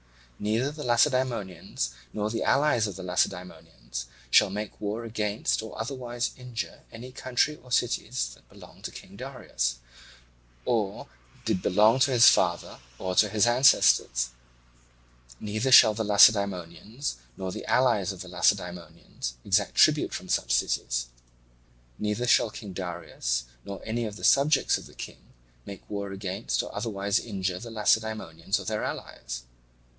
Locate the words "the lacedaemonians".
0.71-1.91, 2.95-4.07, 15.93-17.17, 18.21-19.35, 27.59-28.59